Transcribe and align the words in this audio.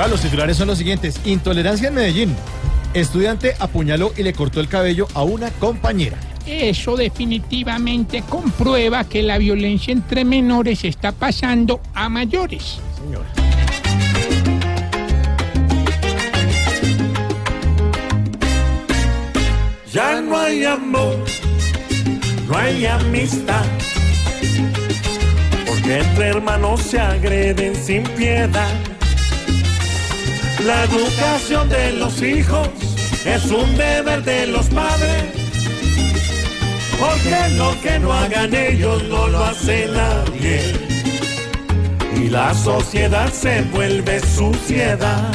Ahora 0.00 0.12
los 0.12 0.22
titulares 0.22 0.56
son 0.56 0.68
los 0.68 0.78
siguientes. 0.78 1.20
Intolerancia 1.26 1.88
en 1.88 1.94
Medellín. 1.94 2.34
Estudiante 2.94 3.54
apuñaló 3.58 4.14
y 4.16 4.22
le 4.22 4.32
cortó 4.32 4.60
el 4.60 4.66
cabello 4.66 5.06
a 5.12 5.24
una 5.24 5.50
compañera. 5.50 6.16
Eso 6.46 6.96
definitivamente 6.96 8.22
comprueba 8.26 9.04
que 9.04 9.22
la 9.22 9.36
violencia 9.36 9.92
entre 9.92 10.24
menores 10.24 10.84
está 10.84 11.12
pasando 11.12 11.82
a 11.92 12.08
mayores. 12.08 12.78
Señora. 12.96 13.28
Ya 19.92 20.22
no 20.22 20.38
hay 20.38 20.64
amor, 20.64 21.16
no 22.48 22.56
hay 22.56 22.86
amistad. 22.86 23.66
Porque 25.66 25.98
entre 25.98 26.28
hermanos 26.28 26.80
se 26.80 26.98
agreden 26.98 27.74
sin 27.74 28.02
piedad. 28.04 28.89
La 30.64 30.84
educación 30.84 31.70
de 31.70 31.92
los 31.92 32.20
hijos 32.20 32.68
es 33.24 33.50
un 33.50 33.76
deber 33.78 34.22
de 34.22 34.46
los 34.46 34.66
padres. 34.68 35.24
Porque 36.98 37.56
lo 37.56 37.80
que 37.80 37.98
no 37.98 38.12
hagan 38.12 38.54
ellos 38.54 39.02
no 39.04 39.26
lo 39.28 39.42
hace 39.42 39.88
nadie. 39.88 40.60
Y 42.14 42.28
la 42.28 42.52
sociedad 42.52 43.32
se 43.32 43.62
vuelve 43.72 44.20
suciedad. 44.20 45.32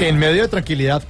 En 0.00 0.18
medio 0.18 0.42
de 0.42 0.48
tranquilidad, 0.48 1.02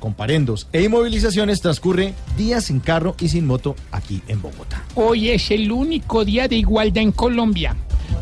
comparendos 0.00 0.66
e 0.72 0.82
inmovilizaciones 0.82 1.60
transcurre 1.60 2.14
días 2.36 2.64
sin 2.64 2.80
carro 2.80 3.14
y 3.20 3.28
sin 3.28 3.46
moto 3.46 3.76
aquí 3.92 4.22
en 4.26 4.42
Bogotá. 4.42 4.82
Hoy 4.96 5.28
es 5.28 5.52
el 5.52 5.70
único 5.70 6.24
día 6.24 6.48
de 6.48 6.56
igualdad 6.56 7.04
en 7.04 7.12
Colombia. 7.12 7.76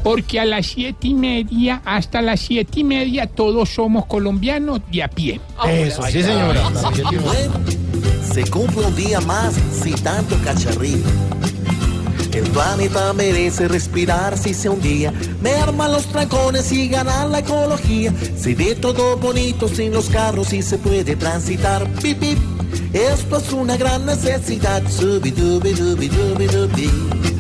Porque 0.07 0.39
a 0.39 0.45
las 0.45 0.67
siete 0.67 1.09
y 1.09 1.15
media, 1.15 1.83
hasta 1.85 2.23
las 2.23 2.39
siete 2.39 2.79
y 2.79 2.85
media, 2.85 3.27
todos 3.27 3.71
somos 3.71 4.07
colombianos 4.07 4.81
de 4.89 5.03
a 5.03 5.09
pie. 5.09 5.41
Eso, 5.67 6.01
sí 6.05 6.23
señora. 6.23 6.71
Se 8.33 8.49
cumple 8.49 8.87
un 8.87 8.95
día 8.95 9.21
más 9.23 9.55
sin 9.83 9.97
tanto 10.05 10.37
cacharrito. 10.45 11.09
El 12.33 12.45
planeta 12.51 13.13
merece 13.15 13.67
respirar 13.67 14.39
si 14.39 14.55
se 14.55 14.69
un 14.69 14.81
día 14.81 15.13
me 15.41 15.51
arman 15.55 15.91
los 15.91 16.07
trancones 16.07 16.71
y 16.71 16.87
ganar 16.87 17.29
la 17.29 17.41
ecología. 17.41 18.15
Se 18.37 18.55
ve 18.55 18.77
todo 18.77 19.17
bonito 19.17 19.67
sin 19.67 19.93
los 19.93 20.09
carros 20.09 20.53
y 20.53 20.63
se 20.63 20.79
puede 20.79 21.17
transitar. 21.17 21.85
Pip, 22.01 22.21
pip. 22.21 22.39
Esto 22.93 23.39
es 23.39 23.53
una 23.53 23.77
gran 23.77 24.07
necesidad. 24.07 24.89
Subi, 24.89 25.33
dubi, 25.33 25.73
dubi, 25.73 26.09
dubi, 26.09 26.47
dubi. 26.47 27.36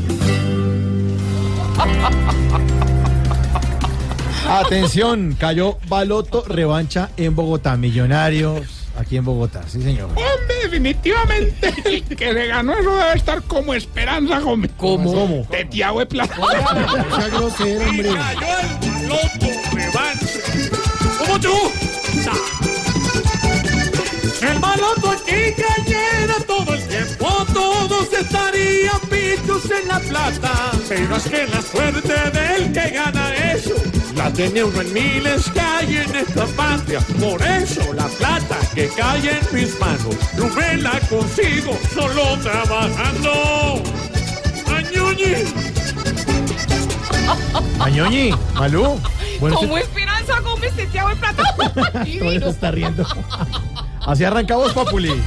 Atención, 4.49 5.37
cayó 5.39 5.79
Baloto 5.89 6.45
revancha 6.47 7.11
en 7.17 7.35
Bogotá. 7.35 7.77
Millonarios 7.77 8.87
aquí 8.99 9.17
en 9.17 9.25
Bogotá. 9.25 9.63
Sí 9.67 9.83
señor. 9.83 10.09
Hombre, 10.11 10.57
definitivamente 10.63 11.75
el 11.85 12.03
que 12.05 12.33
le 12.33 12.47
ganó 12.47 12.73
eso 12.79 12.97
debe 12.97 13.17
estar 13.17 13.43
como 13.43 13.75
Esperanza 13.75 14.41
Gómez. 14.41 14.71
¿Cómo? 14.77 15.13
¿Cómo? 15.13 15.47
De 15.51 15.65
plata. 16.07 16.35
Sea 16.35 17.29
grosero, 17.29 17.89
hombre. 17.89 18.11
cayó 18.11 18.59
el 18.61 19.09
baloto 19.09 19.47
revancha. 19.73 20.27
¿Cómo 21.19 21.41
tú? 21.41 21.55
El 24.43 24.59
baloto 24.59 25.11
aquí 25.11 25.55
la 29.87 29.99
plata. 30.01 30.53
Pero 30.89 31.17
es 31.17 31.23
que 31.25 31.47
la 31.47 31.63
suerte 31.63 32.31
del 32.31 32.73
que 32.73 32.91
gana 32.91 33.35
eso, 33.53 33.75
la 34.15 34.31
tiene 34.33 34.65
uno 34.65 34.81
en 34.81 34.93
miles 34.93 35.49
que 35.51 35.61
hay 35.61 35.97
en 35.97 36.15
esta 36.17 36.47
patria. 36.47 37.01
Por 37.21 37.43
eso 37.43 37.93
la 37.93 38.07
plata 38.07 38.59
que 38.75 38.89
cae 38.89 39.39
en 39.39 39.47
mis 39.55 39.79
manos, 39.81 40.17
no 40.37 40.49
me 40.49 40.77
la 40.79 40.99
consigo 41.09 41.77
solo 41.95 42.37
trabajando. 42.43 43.83
¡Añoñi! 44.77 45.45
Mañoñi, 47.79 48.31
Malú. 48.55 49.01
Bueno, 49.41 49.57
Como 49.57 49.77
Esperanza 49.79 50.41
Gómez 50.41 50.75
de 50.77 50.87
plata. 50.87 51.43
usted- 51.59 52.19
todo 52.19 52.33
eso 52.33 52.49
está 52.51 52.71
riendo. 52.71 53.07
Así 54.07 54.25
arrancamos, 54.25 54.73
Populi. 54.73 55.21